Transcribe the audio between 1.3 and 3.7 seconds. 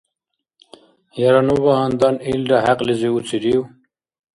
ну багьандан илра хӏекьлизи уцирив?